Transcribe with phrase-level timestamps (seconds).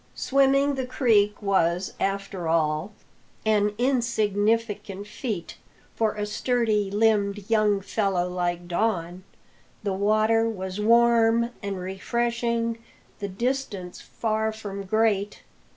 [0.15, 2.91] Swimming the creek was, after all,
[3.45, 5.57] an insignificant feat
[5.95, 9.23] for a sturdy limbed young fellow like Don.
[9.83, 12.79] The water was warm and refreshing,
[13.19, 15.43] the distance far from great.